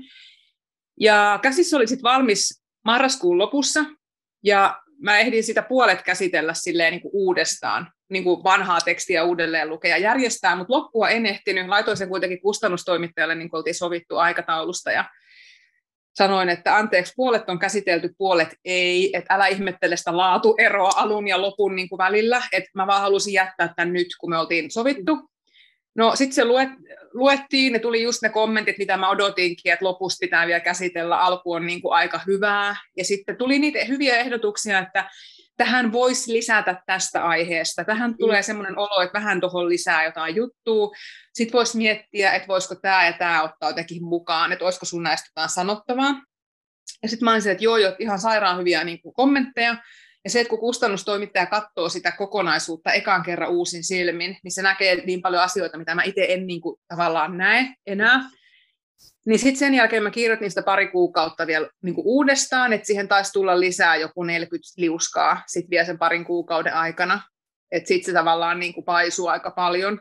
[1.00, 3.84] Ja käsissä oli sitten valmis marraskuun lopussa
[4.44, 7.92] ja mä ehdin sitä puolet käsitellä silleen niin kuin uudestaan.
[8.08, 11.68] niin kuin vanhaa tekstiä uudelleen lukea ja järjestää, mutta loppua en ehtinyt.
[11.68, 15.04] Laitoin sen kuitenkin kustannustoimittajalle, niin kuin oltiin sovittu aikataulusta ja
[16.14, 21.42] sanoin, että anteeksi, puolet on käsitelty, puolet ei, että älä ihmettele sitä laatueroa alun ja
[21.42, 25.30] lopun niin kuin välillä, että mä vaan halusin jättää tämän nyt, kun me oltiin sovittu.
[25.94, 26.68] No sitten se luet,
[27.12, 31.52] luettiin, ne tuli just ne kommentit, mitä mä odotinkin, että lopusta pitää vielä käsitellä, alku
[31.52, 32.76] on niin kuin aika hyvää.
[32.96, 35.10] Ja sitten tuli niitä hyviä ehdotuksia, että
[35.56, 37.84] tähän voisi lisätä tästä aiheesta.
[37.84, 38.16] Tähän mm.
[38.18, 40.90] tulee semmoinen olo, että vähän tuohon lisää jotain juttua.
[41.34, 45.28] Sitten voisi miettiä, että voisiko tämä ja tämä ottaa jotenkin mukaan, että olisiko sun näistä
[45.30, 46.22] jotain sanottavaa.
[47.02, 49.76] Ja sitten mä olisin, että joo, joo, ihan sairaan hyviä niin kuin kommentteja.
[50.24, 54.96] Ja se, että kun kustannustoimittaja katsoo sitä kokonaisuutta ekan kerran uusin silmin, niin se näkee
[55.06, 58.20] niin paljon asioita, mitä mä itse en niin kuin, tavallaan näe enää.
[59.26, 63.08] Niin sitten sen jälkeen mä kirjoitin sitä pari kuukautta vielä niin kuin uudestaan, että siihen
[63.08, 67.22] taisi tulla lisää joku 40 liuskaa sitten vielä sen parin kuukauden aikana.
[67.72, 70.00] Että sitten se tavallaan niin kuin paisuu aika paljon,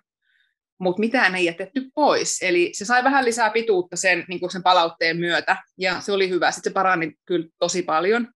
[0.80, 2.42] mutta mitään ei jätetty pois.
[2.42, 6.30] Eli se sai vähän lisää pituutta sen, niin kuin sen palautteen myötä, ja se oli
[6.30, 6.52] hyvä.
[6.52, 8.28] Sitten se parani kyllä tosi paljon.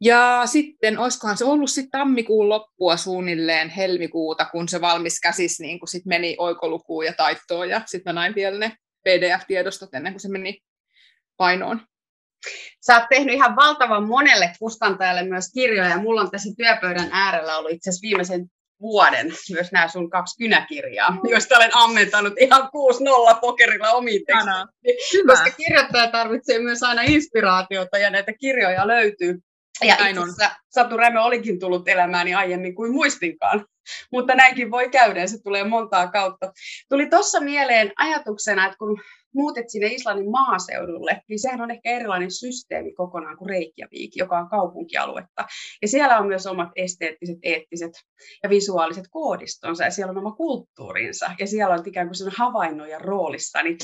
[0.00, 5.78] Ja sitten, olisikohan se ollut sitten tammikuun loppua suunnilleen helmikuuta, kun se valmis käsis niin
[5.78, 8.72] kun sit meni oikolukuun ja taittoon, ja sitten mä näin vielä ne
[9.06, 10.62] PDF-tiedostot ennen kuin se meni
[11.36, 11.80] painoon.
[12.86, 17.56] Sä oot tehnyt ihan valtavan monelle kustantajalle myös kirjoja, ja mulla on tässä työpöydän äärellä
[17.56, 21.20] ollut itse asiassa viimeisen vuoden myös nämä sun kaksi kynäkirjaa, mm.
[21.30, 24.22] joista olen ammentanut ihan 6-0 pokerilla omiin.
[25.26, 29.38] Koska kirjoittaja tarvitsee myös aina inspiraatiota ja näitä kirjoja löytyy.
[29.84, 30.28] Ja Näin on.
[30.68, 33.66] Satu Rämö olikin tullut elämääni aiemmin kuin muistinkaan.
[34.12, 36.52] Mutta näinkin voi käydä se tulee montaa kautta.
[36.88, 39.00] Tuli tuossa mieleen ajatuksena, että kun
[39.34, 44.48] muutet sinne Islannin maaseudulle, niin sehän on ehkä erilainen systeemi kokonaan kuin Reykjavik, joka on
[44.48, 45.44] kaupunkialuetta.
[45.82, 47.92] Ja siellä on myös omat esteettiset, eettiset
[48.42, 52.98] ja visuaaliset koodistonsa ja siellä on oma kulttuurinsa ja siellä on ikään kuin sen havainnoja
[52.98, 53.62] roolissa.
[53.62, 53.78] Niin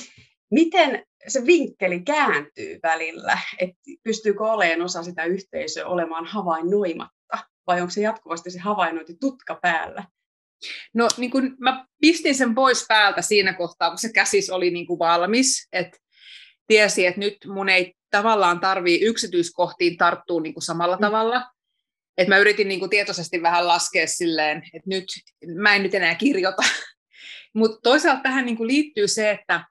[0.50, 7.90] miten se vinkkeli kääntyy välillä, että pystyykö olemaan osa sitä yhteisöä olemaan havainnoimatta, vai onko
[7.90, 10.04] se jatkuvasti se havainnointi tutka päällä?
[10.94, 14.86] No niin kun mä pistin sen pois päältä siinä kohtaa, kun se käsis oli niin
[14.86, 15.98] kuin valmis, että
[16.66, 21.00] tiesi, että nyt mun ei tavallaan tarvii yksityiskohtiin tarttua niin kuin samalla mm.
[21.00, 21.50] tavalla.
[22.18, 25.04] Et mä yritin niin kuin tietoisesti vähän laskea silleen, että nyt
[25.54, 26.62] mä en nyt enää kirjoita.
[27.54, 29.64] Mutta toisaalta tähän niin kuin liittyy se, että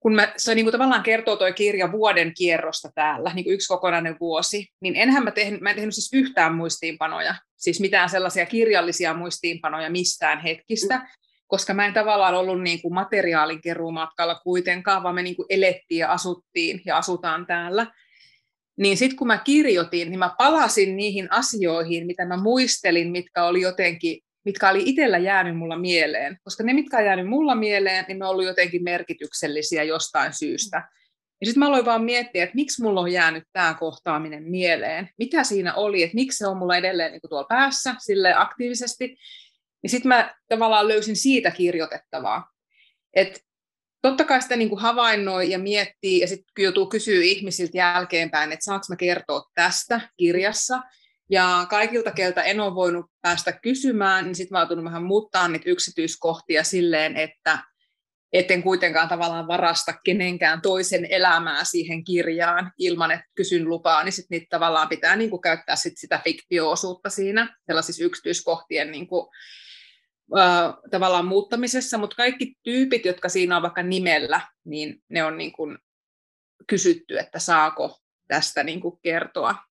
[0.00, 3.68] kun mä, se niin kuin tavallaan kertoo tuo kirja vuoden kierrosta täällä, niin kuin yksi
[3.68, 8.46] kokonainen vuosi, niin enhän mä tehnyt, mä en tehnyt siis yhtään muistiinpanoja, siis mitään sellaisia
[8.46, 11.06] kirjallisia muistiinpanoja mistään hetkistä, mm.
[11.46, 15.98] koska mä en tavallaan ollut niin kuin materiaalin keruumatkalla kuitenkaan, vaan me niin kuin elettiin
[15.98, 17.86] ja asuttiin ja asutaan täällä.
[18.78, 23.60] Niin sitten kun mä kirjoitin, niin mä palasin niihin asioihin, mitä mä muistelin, mitkä oli
[23.60, 26.38] jotenkin mitkä oli itsellä jäänyt mulla mieleen.
[26.44, 30.88] Koska ne, mitkä on jäänyt mulla mieleen, niin ne on ollut jotenkin merkityksellisiä jostain syystä.
[31.40, 35.08] Ja sitten mä aloin vaan miettiä, että miksi mulla on jäänyt tämä kohtaaminen mieleen.
[35.18, 39.16] Mitä siinä oli, että miksi se on mulla edelleen niin tuolla päässä sille aktiivisesti.
[39.82, 42.50] Ja sitten mä tavallaan löysin siitä kirjoitettavaa.
[43.16, 43.40] Et
[44.02, 48.64] totta kai sitä niin kuin havainnoi ja miettii ja sitten joutuu kysyä ihmisiltä jälkeenpäin, että
[48.64, 50.82] saanko mä kertoa tästä kirjassa.
[51.30, 55.70] Ja kaikilta, keltä en ole voinut päästä kysymään, niin sitten mä oon vähän muuttaa niitä
[55.70, 57.58] yksityiskohtia silleen, että
[58.32, 64.36] etten kuitenkaan tavallaan varasta kenenkään toisen elämää siihen kirjaan ilman, että kysyn lupaa, niin sitten
[64.36, 69.26] niitä tavallaan pitää niin kuin käyttää sit sitä fiktioosuutta siinä sellaisissa yksityiskohtien niin kuin,
[70.38, 75.52] äh, tavallaan muuttamisessa, mutta kaikki tyypit, jotka siinä on vaikka nimellä, niin ne on niin
[75.52, 75.78] kuin
[76.66, 79.69] kysytty, että saako tästä niin kuin kertoa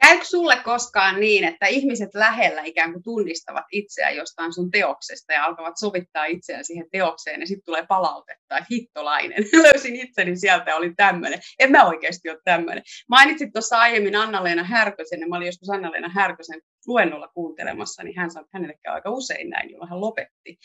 [0.00, 5.44] Käykö sulle koskaan niin, että ihmiset lähellä ikään kuin tunnistavat itseään jostain sun teoksesta ja
[5.44, 10.76] alkavat sovittaa itseään siihen teokseen ja sitten tulee palautetta, että hittolainen, löysin itseni sieltä ja
[10.76, 11.40] olin tämmöinen.
[11.58, 12.82] En mä oikeasti ole tämmöinen.
[13.08, 18.30] Mainitsit tuossa aiemmin Anna-Leena Härkösen, ja mä olin joskus Anna-Leena Härkösen luennolla kuuntelemassa, niin hän
[18.30, 20.58] sanoi, että hänelle käy aika usein näin, jolloin hän lopetti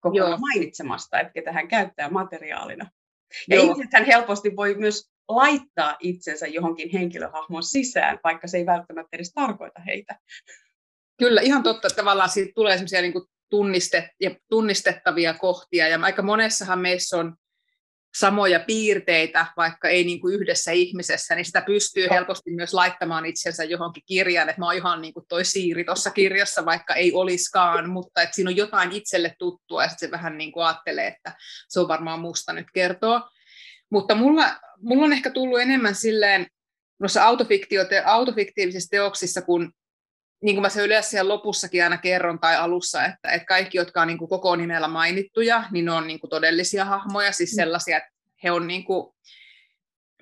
[0.00, 2.90] kokonaan mainitsemasta, että ketä hän käyttää materiaalina.
[3.48, 3.64] Ja Joo.
[3.64, 9.80] ihmisethän helposti voi myös laittaa itsensä johonkin henkilöhahmon sisään, vaikka se ei välttämättä edes tarkoita
[9.80, 10.18] heitä.
[11.18, 13.12] Kyllä, ihan totta, että tavallaan siitä tulee sellaisia niin
[13.50, 17.36] tunniste- ja tunnistettavia kohtia, ja aika monessahan meissä on
[18.18, 23.64] samoja piirteitä, vaikka ei niin kuin yhdessä ihmisessä, niin sitä pystyy helposti myös laittamaan itsensä
[23.64, 27.90] johonkin kirjaan, että mä oon ihan niin kuin toi Siiri tuossa kirjassa, vaikka ei oliskaan,
[27.90, 31.32] mutta että siinä on jotain itselle tuttua, ja sitten se vähän niin kuin ajattelee, että
[31.68, 33.30] se on varmaan musta nyt kertoa.
[33.90, 36.46] Mutta mulla, mulla on ehkä tullut enemmän silleen
[36.98, 37.24] noissa
[38.04, 39.72] autofiktiivisissa teoksissa, kun
[40.42, 44.02] niin kuin mä se yleensä siellä lopussakin aina kerron tai alussa, että, että kaikki, jotka
[44.02, 47.56] on niin kuin koko nimellä mainittuja, niin ne on niin kuin todellisia hahmoja, siis mm.
[47.56, 48.10] sellaisia, että
[48.42, 49.14] he on niin kuin,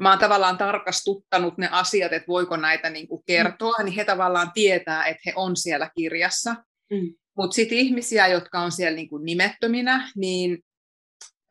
[0.01, 3.85] mä oon tavallaan tarkastuttanut ne asiat, että voiko näitä niin kuin kertoa, mm.
[3.85, 6.55] niin he tavallaan tietää, että he on siellä kirjassa.
[6.91, 7.15] Mm.
[7.37, 10.59] Mutta sitten ihmisiä, jotka on siellä niin kuin nimettöminä, niin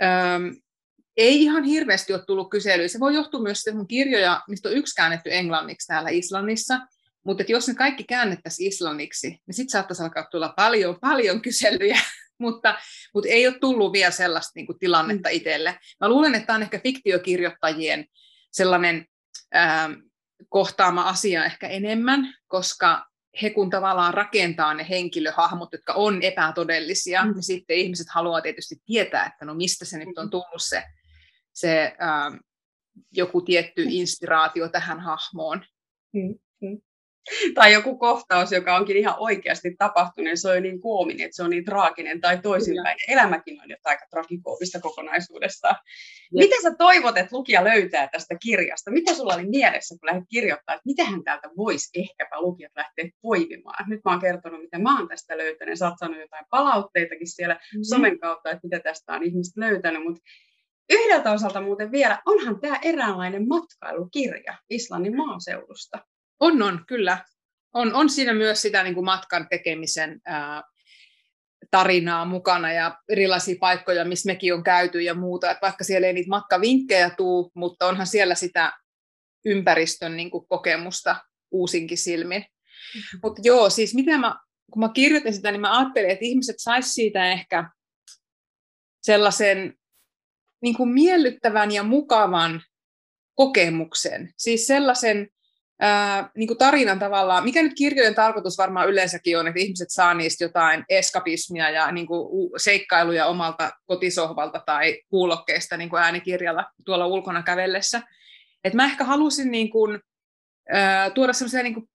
[0.03, 0.55] äm,
[1.17, 2.87] ei ihan hirveästi ole tullut kyselyä.
[2.87, 6.79] Se voi johtua myös siitä, mun kirjoja, mistä on yksi käännetty englanniksi täällä Islannissa,
[7.25, 11.99] mutta jos ne kaikki käännettäisiin islanniksi, niin sitten saattaisi alkaa tulla paljon, paljon kyselyjä,
[12.43, 12.75] mutta,
[13.13, 15.35] mutta ei ole tullut vielä sellaista niin kuin, tilannetta mm.
[15.35, 15.79] itselle.
[16.01, 18.05] Mä luulen, että tämä on ehkä fiktiokirjoittajien
[18.51, 19.05] sellainen
[19.51, 19.89] ää,
[20.49, 23.05] kohtaama asia ehkä enemmän, koska
[23.41, 27.33] he kun tavallaan rakentaa ne henkilöhahmot, jotka on epätodellisia, mm.
[27.33, 30.29] niin sitten ihmiset haluaa tietysti tietää, että no mistä se nyt on mm.
[30.29, 30.83] tullut se,
[31.59, 32.31] se ää,
[33.11, 33.91] joku tietty mm.
[33.91, 35.65] inspiraatio tähän hahmoon.
[36.13, 36.39] Mm.
[36.61, 36.81] Mm
[37.53, 41.43] tai joku kohtaus, joka onkin ihan oikeasti tapahtunut, niin se on niin koominen, että se
[41.43, 42.97] on niin traaginen, tai toisinpäin.
[43.07, 45.67] Elämäkin on jotain aika tragikoomista kokonaisuudesta.
[45.67, 45.77] Ja.
[46.31, 48.91] Mitä sä toivot, että lukija löytää tästä kirjasta?
[48.91, 53.89] Mitä sulla oli mielessä, kun lähdet kirjoittaa, että mitähän täältä voisi ehkäpä lukijat lähteä poimimaan?
[53.89, 55.79] Nyt mä oon kertonut, mitä mä oon tästä löytänyt.
[55.79, 57.83] Sä oot saanut jotain palautteitakin siellä mm-hmm.
[57.83, 60.21] somen kautta, että mitä tästä on ihmiset löytänyt, mutta
[60.89, 66.05] Yhdeltä osalta muuten vielä, onhan tämä eräänlainen matkailukirja Islannin maaseudusta.
[66.39, 67.25] On, on, kyllä.
[67.73, 70.63] On, on siinä myös sitä niin kuin matkan tekemisen ää,
[71.71, 75.51] tarinaa mukana ja erilaisia paikkoja, missä mekin on käyty ja muuta.
[75.51, 78.73] Et vaikka siellä ei niitä matkavinkkejä tuu, mutta onhan siellä sitä
[79.45, 81.15] ympäristön niin kuin kokemusta
[81.51, 82.41] uusinkin silmin.
[82.41, 83.19] Mm-hmm.
[83.23, 84.35] Mutta joo, siis mitä mä,
[84.71, 87.69] kun mä kirjoitin sitä, niin mä ajattelin, että ihmiset sais siitä ehkä
[89.01, 89.73] sellaisen
[90.61, 92.61] niin kuin miellyttävän ja mukavan
[93.35, 94.33] kokemuksen.
[94.37, 95.27] Siis sellaisen,
[95.79, 100.13] ää, niin kuin tarinan tavallaan, mikä nyt kirjojen tarkoitus varmaan yleensäkin on, että ihmiset saa
[100.13, 107.07] niistä jotain eskapismia ja niin kuin seikkailuja omalta kotisohvalta tai kuulokkeista niin kuin äänikirjalla tuolla
[107.07, 108.01] ulkona kävellessä.
[108.63, 109.99] Et mä ehkä halusin niin kuin,
[110.69, 111.89] ää, tuoda sellaisia niin kuin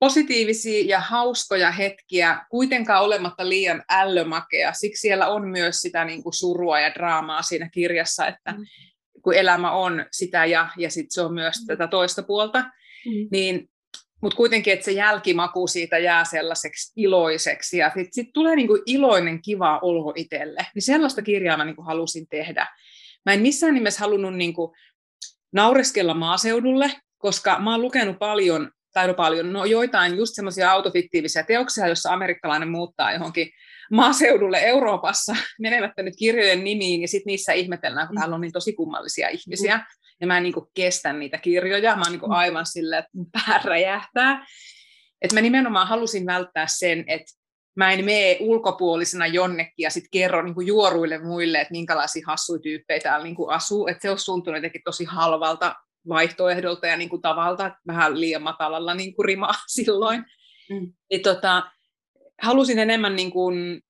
[0.00, 4.72] positiivisia ja hauskoja hetkiä, kuitenkaan olematta liian ällömakea.
[4.72, 8.64] Siksi siellä on myös sitä niin kuin surua ja draamaa siinä kirjassa, että mm.
[9.22, 11.66] kun elämä on sitä ja, ja sitten se on myös mm.
[11.66, 12.58] tätä toista puolta.
[13.06, 13.28] Mm.
[13.30, 13.70] Niin,
[14.22, 19.42] mutta kuitenkin, että se jälkimaku siitä jää sellaiseksi iloiseksi ja sitten sit tulee niinku iloinen,
[19.42, 20.66] kiva olo itselle.
[20.74, 22.66] Niin sellaista kirjaa mä niinku halusin tehdä.
[23.26, 24.74] Mä en missään nimessä halunnut niinku
[25.52, 31.42] naureskella maaseudulle, koska mä oon lukenut paljon, tai no paljon, no joitain just semmoisia autofiktiivisia
[31.42, 33.50] teoksia, jossa amerikkalainen muuttaa johonkin
[33.90, 38.72] maaseudulle Euroopassa menemättä nyt kirjojen nimiin, ja sitten niissä ihmetellään, kun täällä on niin tosi
[38.72, 39.76] kummallisia ihmisiä.
[39.76, 39.84] Mm
[40.20, 42.30] ja mä en niin kestä niitä kirjoja, mä oon niin mm.
[42.30, 44.46] aivan silleen, että pää räjähtää.
[45.22, 47.32] Että mä nimenomaan halusin välttää sen, että
[47.76, 53.00] mä en mene ulkopuolisena jonnekin ja sitten kerro niin juoruille muille, että minkälaisia hassuja tyyppejä
[53.00, 53.86] täällä niin asuu.
[53.86, 55.74] Että se olisi tuntunut jotenkin tosi halvalta
[56.08, 60.24] vaihtoehdolta ja niin kuin tavalta, vähän liian matalalla niin kuin rimaa silloin.
[60.70, 60.92] Mm.
[61.10, 61.70] Et tota,
[62.42, 63.82] halusin enemmän niin kuin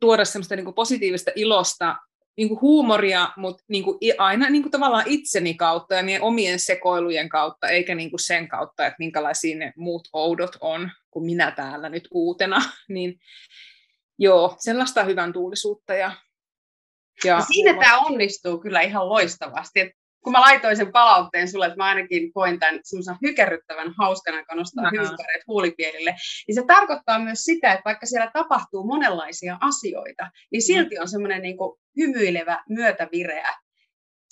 [0.00, 1.96] tuoda semmoista niin kuin positiivista ilosta
[2.36, 6.58] niin kuin huumoria, mutta niin kuin aina niin kuin tavallaan itseni kautta ja niiden omien
[6.58, 11.50] sekoilujen kautta, eikä niin kuin sen kautta, että minkälaisia ne muut oudot on, kuin minä
[11.50, 12.62] täällä nyt uutena.
[12.88, 13.20] Niin
[14.18, 15.94] joo, sellaista hyvän tuulisuutta.
[15.94, 16.12] Ja,
[17.24, 19.80] ja, ja siinä tämä onnistuu kyllä ihan loistavasti.
[19.80, 24.44] Et kun mä laitoin sen palautteen sulle, että mä ainakin koin tämän semmoisen hykerryttävän hauskana,
[24.44, 26.14] kun nostaa hyyskareet huulipielille,
[26.48, 31.42] niin se tarkoittaa myös sitä, että vaikka siellä tapahtuu monenlaisia asioita, niin silti on semmoinen
[31.42, 31.56] niin
[31.96, 33.48] hymyilevä, myötävireä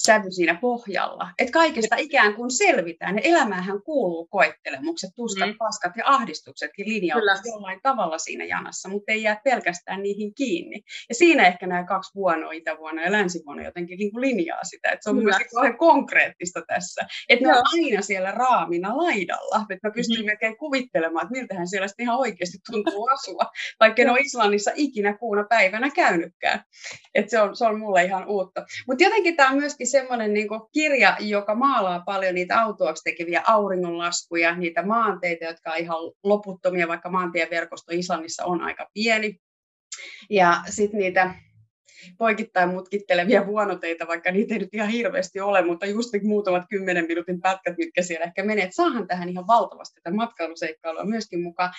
[0.07, 1.31] sävy siinä pohjalla.
[1.39, 3.17] Että kaikesta ikään kuin selvitään.
[3.17, 5.57] Ja elämäähän kuuluu koettelemukset, tuskat, mm.
[5.59, 10.83] paskat ja ahdistuksetkin linjaukset jollain tavalla siinä janassa, mutta ei jää pelkästään niihin kiinni.
[11.09, 15.03] Ja siinä ehkä nämä kaksi vuonoa, itävuonna ja länsivuonna jotenkin niin kuin linjaa sitä, että
[15.03, 17.07] se on myös kauhean konkreettista tässä.
[17.29, 19.67] Että ne on aina siellä raamina laidalla.
[19.71, 20.27] Että mä pystyn mm.
[20.27, 23.45] melkein kuvittelemaan, että miltähän siellä sitten ihan oikeasti tuntuu asua,
[23.81, 26.65] vaikka ne on Islannissa ikinä kuuna päivänä käynytkään.
[27.15, 28.65] Että se on, se on mulle ihan uutta.
[28.87, 34.57] Mutta jotenkin tämä on myöskin semmoinen niin kirja, joka maalaa paljon niitä autuaksi tekeviä auringonlaskuja,
[34.57, 39.41] niitä maanteita, jotka on ihan loputtomia, vaikka maantieverkosto Islannissa on aika pieni.
[40.31, 41.35] Ja sitten niitä
[42.19, 47.07] poikittain mutkittelevia vuonoteita, vaikka niitä ei nyt ihan hirveästi ole, mutta just ne muutamat kymmenen
[47.09, 51.73] minuutin pätkät, mitkä siellä ehkä menee, että saahan tähän ihan valtavasti tätä matkailuseikkailua myöskin mukaan.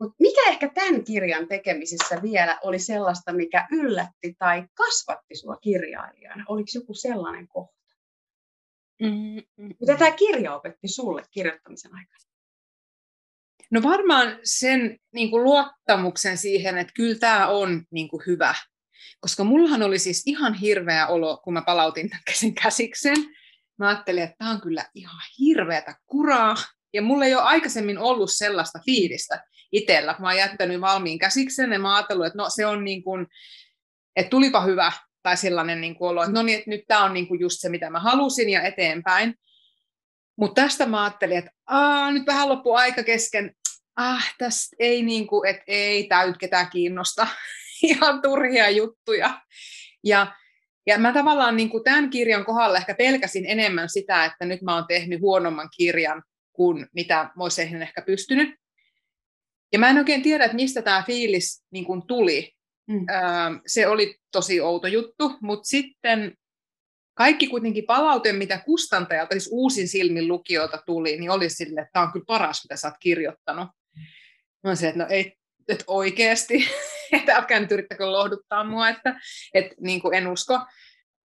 [0.00, 6.44] Mutta mikä ehkä tämän kirjan tekemisessä vielä oli sellaista, mikä yllätti tai kasvatti sinua kirjailijana?
[6.48, 7.76] Oliko joku sellainen kohta?
[9.02, 9.74] Mm-hmm.
[9.80, 12.26] Mitä tämä kirja opetti sulle kirjoittamisen aikana?
[13.70, 18.54] No varmaan sen niin kuin luottamuksen siihen, että kyllä tämä on niin kuin hyvä.
[19.20, 23.16] Koska mullahan oli siis ihan hirveä olo, kun mä palautin tämän käsin käsiksen.
[23.78, 26.56] Mä ajattelin, että tämä on kyllä ihan hirveätä kuraa.
[26.92, 30.16] Ja mulla ei ole aikaisemmin ollut sellaista fiilistä itsellä.
[30.18, 33.26] Mä oon jättänyt valmiin käsiksen ja mä ajattelin, että no se on niin kuin,
[34.16, 37.14] että tulipa hyvä tai sellainen niin kuin olo, että no niin, että nyt tämä on
[37.14, 39.34] niin kuin just se, mitä mä halusin ja eteenpäin.
[40.38, 43.54] Mutta tästä mä ajattelin, että Aa, nyt vähän loppu aika kesken,
[43.96, 47.26] ah, tästä ei, niin kuin, että ei tämä nyt ketään kiinnosta,
[47.82, 49.40] ihan turhia juttuja.
[50.04, 50.36] Ja,
[50.86, 54.74] ja mä tavallaan niin kuin tämän kirjan kohdalla ehkä pelkäsin enemmän sitä, että nyt mä
[54.74, 58.54] oon tehnyt huonomman kirjan kuin mitä mä olisin ehkä pystynyt.
[59.72, 62.52] Ja mä en oikein tiedä, että mistä tämä fiilis niin kuin tuli.
[62.86, 63.06] Mm.
[63.10, 66.36] Öö, se oli tosi outo juttu, mutta sitten
[67.14, 72.04] kaikki kuitenkin palaute, mitä kustantajalta, siis uusin silmin lukijoilta tuli, niin oli sille, että tämä
[72.04, 73.68] on kyllä paras, mitä sä oot kirjoittanut.
[74.64, 75.32] Mä se, että no ei,
[75.68, 76.54] että oikeasti,
[77.20, 79.20] että älkää nyt yrittäkö lohduttaa mua, että,
[79.54, 80.60] että niin kuin en usko.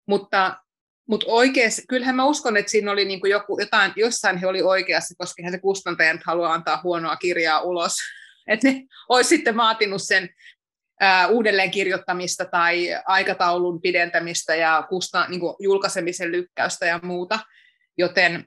[0.06, 0.56] Mutta,
[1.08, 4.62] mutta oikeasti, kyllähän mä uskon, että siinä oli niin kuin joku, jotain, jossain he oli
[4.62, 7.92] oikeassa, koska hän se kustantaja haluaa antaa huonoa kirjaa ulos.
[8.48, 10.28] Että ne olisi sitten vaatinut sen
[11.30, 17.38] uudelleen kirjoittamista tai aikataulun pidentämistä ja kusta, niin kuin julkaisemisen lykkäystä ja muuta.
[17.98, 18.46] Joten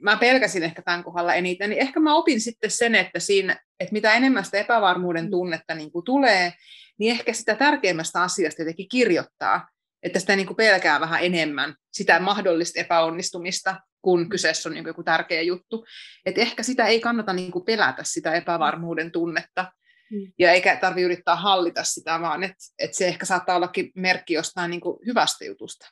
[0.00, 1.70] mä pelkäsin ehkä tämän kohdalla eniten.
[1.70, 5.92] Niin ehkä mä opin sitten sen, että, siinä, että mitä enemmän sitä epävarmuuden tunnetta niin
[5.92, 6.52] kuin tulee,
[6.98, 9.68] niin ehkä sitä tärkeimmästä asiasta jotenkin kirjoittaa,
[10.02, 15.02] että sitä niin kuin pelkää vähän enemmän, sitä mahdollista epäonnistumista, kun kyseessä on niin joku
[15.02, 15.84] tärkeä juttu.
[16.26, 19.72] Että ehkä sitä ei kannata niin kuin pelätä, sitä epävarmuuden tunnetta,
[20.10, 20.32] Mm.
[20.38, 24.70] Ja eikä tarvi yrittää hallita sitä, vaan että et se ehkä saattaa ollakin merkki jostain
[24.70, 25.86] niin kuin hyvästä jutusta.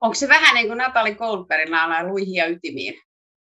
[0.00, 2.94] Onko se vähän niin kuin Natali Goldbergin lailla luihia ytimiin?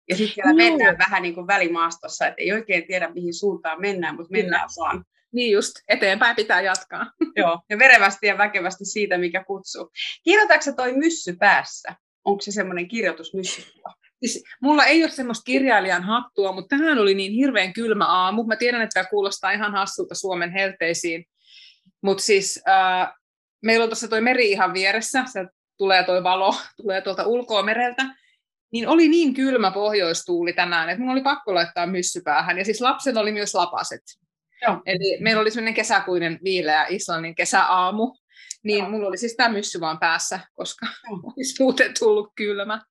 [0.10, 0.58] Ja sitten siellä no.
[0.58, 4.86] mennään vähän niin kuin välimaastossa, että ei oikein tiedä mihin suuntaan mennään, mutta mennään Kyllä.
[4.86, 5.06] vaan.
[5.34, 7.12] Niin just, eteenpäin pitää jatkaa.
[7.36, 9.92] Joo, ja verevästi ja väkevästi siitä, mikä kutsuu.
[10.24, 11.96] Kirjoitatko toi myssy päässä?
[12.26, 13.62] Onko se semmoinen kirjoitusmyssy?
[14.20, 18.44] Siis, mulla ei ole semmoista kirjailijan hattua, mutta tähän oli niin hirveän kylmä aamu.
[18.44, 21.26] Mä tiedän, että tämä kuulostaa ihan hassulta Suomen helteisiin.
[22.02, 23.14] Mutta siis äh,
[23.64, 25.46] meillä on tuossa toi meri ihan vieressä, se
[25.78, 28.04] tulee toi valo, tulee tuolta ulkoa mereltä.
[28.72, 32.58] Niin oli niin kylmä pohjoistuuli tänään, että mun oli pakko laittaa myssypäähän.
[32.58, 34.02] Ja siis lapsella oli myös lapaset.
[34.62, 34.82] Joo.
[34.86, 38.16] Eli meillä oli semmoinen kesäkuinen viileä Islannin kesäaamu.
[38.64, 38.90] Niin Joo.
[38.90, 40.88] mulla oli siis tämä myssy vaan päässä, koska
[41.38, 42.82] olisi muuten tullut kylmä.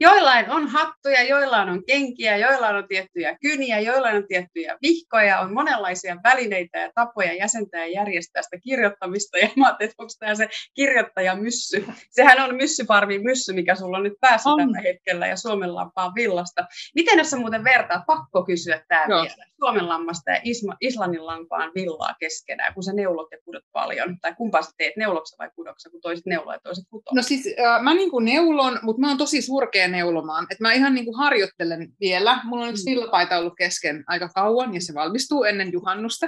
[0.00, 5.54] Joillain on hattuja, joillain on kenkiä, joillain on tiettyjä kyniä, joillain on tiettyjä vihkoja, on
[5.54, 9.38] monenlaisia välineitä ja tapoja jäsentää ja järjestää sitä kirjoittamista.
[9.38, 11.86] Ja mä ajattelin, että onko tämä se kirjoittajamyssy.
[12.10, 14.58] Sehän on myssyparvi myssy, mikä sulla on nyt päässä on.
[14.58, 16.66] tällä hetkellä ja Suomenlampaan villasta.
[16.94, 19.22] Miten jos sä muuten vertaat, pakko kysyä tämä Joo.
[19.22, 24.34] vielä, Suomenlammasta ja Isma, Islannin lampaan villaa keskenään, kun sä neulot ja kudot paljon, tai
[24.34, 27.14] kumpaa sä teet, neuloksa vai kudoksa, kun toiset neuloo ja toiset kutoo?
[27.14, 30.46] No siis äh, mä niin kuin neulon, mutta mä oon tosi suuri surkea neulomaan.
[30.50, 32.40] Et mä ihan niin kuin harjoittelen vielä.
[32.44, 32.90] Mulla on yksi mm.
[32.90, 36.26] villapaita ollut kesken aika kauan ja se valmistuu ennen juhannusta.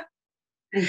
[0.77, 0.87] Mm.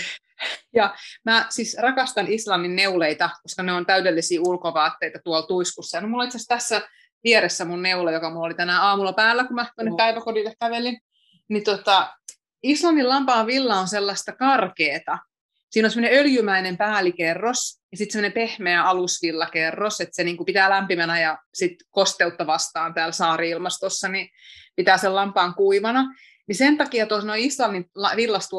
[0.75, 6.01] Ja mä siis rakastan Islannin neuleita, koska ne on täydellisiä ulkovaatteita tuolla tuiskussa.
[6.01, 6.81] No mulla on itse tässä
[7.23, 10.99] vieressä mun neula, joka mulla oli tänään aamulla päällä, kun mä tuonne päiväkodille kävelin.
[11.49, 12.13] Niin tota,
[12.63, 15.17] Islannin lampaan villa on sellaista karkeeta,
[15.69, 21.19] siinä on semmoinen öljymäinen päällikerros ja sitten semmoinen pehmeä alusvillakerros, että se niinku pitää lämpimänä
[21.19, 24.29] ja sitten kosteutta vastaan täällä saari-ilmastossa, niin
[24.75, 26.05] pitää sen lampaan kuivana.
[26.47, 27.85] Niin sen takia tuossa noin Islannin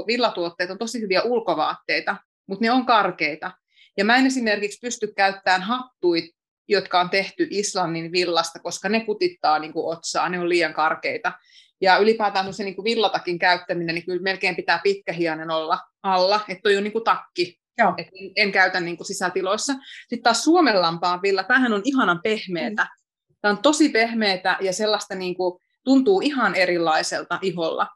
[0.07, 3.51] villatuotteet on tosi hyviä ulkovaatteita, mutta ne on karkeita.
[3.97, 6.25] Ja mä en esimerkiksi pysty käyttämään hattuit,
[6.69, 11.33] jotka on tehty Islannin villasta, koska ne kutittaa niin kuin otsaa, ne on liian karkeita.
[11.81, 16.63] Ja ylipäätään se niin kuin villatakin käyttäminen, niin kyllä melkein pitää pitkähianen olla alla, että
[16.63, 17.61] toi on niin kuin takki.
[17.79, 17.95] Joo.
[17.99, 19.73] Et en, en käytä niin kuin sisätiloissa.
[20.01, 22.83] Sitten taas Suomenlampaan villa, tämähän on ihanan pehmeätä.
[22.83, 23.35] Mm.
[23.41, 27.87] Tämä on tosi pehmeätä ja sellaista niin kuin, tuntuu ihan erilaiselta iholla.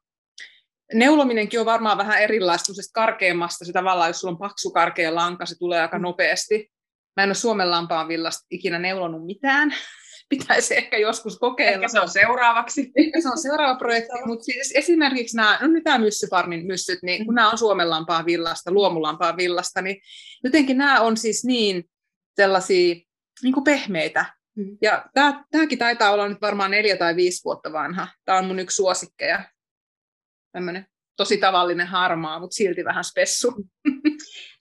[0.94, 3.64] Neulominenkin on varmaan vähän erilaista karkeammasta.
[3.64, 6.02] Se tavallaan, jos sulla on paksu karkea lanka, se tulee aika mm.
[6.02, 6.72] nopeasti.
[7.16, 9.74] Mä en ole Suomen lampaan villasta ikinä neulonut mitään,
[10.38, 11.74] pitäisi ehkä joskus kokeilla.
[11.74, 12.92] Ehkä se on seuraavaksi.
[12.96, 17.26] Ehkä se on seuraava projekti, mutta siis esimerkiksi nämä, no nyt nämä myssyfarmin myssyt, niin
[17.26, 20.00] kun nämä on Suomenlampaa villasta, luomulampaa villasta, niin
[20.44, 21.84] jotenkin nämä on siis niin
[22.36, 22.94] sellaisia
[23.42, 24.24] niin kuin pehmeitä.
[24.56, 24.76] Mm.
[24.82, 28.08] Ja tämä, tämäkin taitaa olla nyt varmaan neljä tai viisi vuotta vanha.
[28.24, 29.44] Tämä on mun yksi suosikkeja.
[30.52, 33.54] Tämmöinen tosi tavallinen harmaa, mutta silti vähän spessu.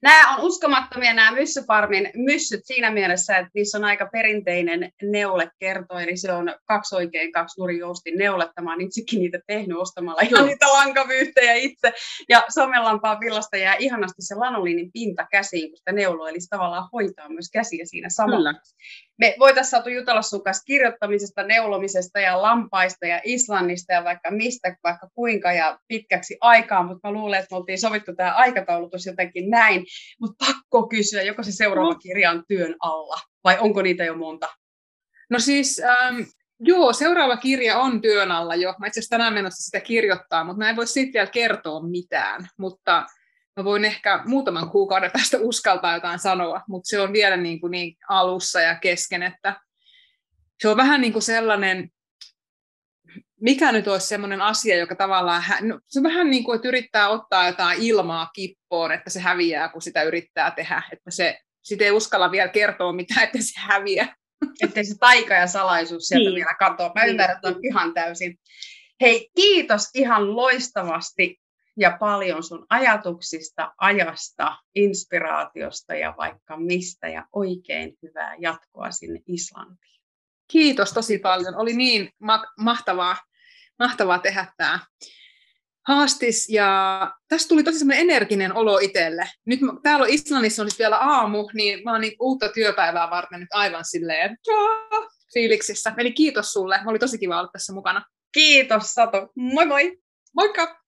[0.03, 6.17] Nämä on uskomattomia nämä myssyfarmin myssyt siinä mielessä, että niissä on aika perinteinen neulekerto, eli
[6.17, 8.61] se on kaksi oikein, kaksi nurijoustin neuletta.
[8.61, 11.93] Mä oon itsekin niitä tehnyt ostamalla ihan niitä lankavyyhtejä itse.
[12.29, 16.89] Ja somelampaan villasta jää ihanasti se lanoliinin pinta käsiin, kun sitä neuloo, eli se tavallaan
[16.93, 18.53] hoitaa myös käsiä siinä samalla.
[18.53, 18.61] Kyllä.
[19.19, 24.75] Me voitaisiin saatu jutella sun kanssa kirjoittamisesta, neulomisesta ja lampaista ja Islannista ja vaikka mistä,
[24.83, 29.49] vaikka kuinka ja pitkäksi aikaa, mutta mä luulen, että me oltiin sovittu tämä aikataulutus jotenkin
[29.49, 29.85] näin.
[30.21, 34.47] Mutta pakko kysyä, joko se seuraava kirja on työn alla vai onko niitä jo monta?
[35.29, 36.21] No siis, ähm,
[36.59, 38.75] joo, seuraava kirja on työn alla jo.
[38.79, 42.47] Mä itse asiassa tänään menossa sitä kirjoittaa, mutta mä en voi siitä vielä kertoa mitään.
[42.57, 43.05] Mutta
[43.57, 47.71] mä voin ehkä muutaman kuukauden päästä uskaltaa jotain sanoa, mutta se on vielä niin, kuin
[47.71, 49.61] niin alussa ja kesken, että
[50.61, 51.89] se on vähän niin kuin sellainen,
[53.43, 57.09] mikä nyt olisi sellainen asia, joka tavallaan, no, se on vähän niin kuin, että yrittää
[57.09, 61.91] ottaa jotain ilmaa kippoon, että se häviää, kun sitä yrittää tehdä, että se, sitä ei
[61.91, 64.15] uskalla vielä kertoa mitään, että se häviää.
[64.61, 66.35] Että se taika ja salaisuus sieltä niin.
[66.35, 66.91] vielä katoa.
[66.95, 67.09] Mä niin.
[67.09, 68.39] ymmärrän ton ihan täysin.
[69.01, 71.41] Hei, kiitos ihan loistavasti
[71.77, 80.01] ja paljon sun ajatuksista, ajasta, inspiraatiosta ja vaikka mistä ja oikein hyvää jatkoa sinne Islantiin.
[80.51, 81.55] Kiitos tosi paljon.
[81.55, 83.17] Oli niin ma- mahtavaa,
[83.79, 84.79] mahtavaa tehdä tämä
[85.87, 86.49] haastis.
[86.49, 89.29] Ja tästä tuli tosi semmoinen energinen olo itselle.
[89.45, 93.39] Nyt mä, täällä on Islannissa on vielä aamu, niin mä oon niin uutta työpäivää varten
[93.39, 94.37] nyt aivan silleen
[95.33, 95.93] fiiliksissä.
[95.97, 96.79] Eli kiitos sulle.
[96.85, 98.05] Oli tosi kiva olla tässä mukana.
[98.31, 99.17] Kiitos Satu.
[99.35, 99.97] Moi moi.
[100.35, 100.82] Moikka!